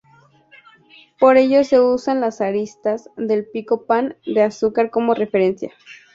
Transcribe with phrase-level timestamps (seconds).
[1.19, 5.71] Por ello se usan las aristas del Pico Pan de Azúcar como referencia.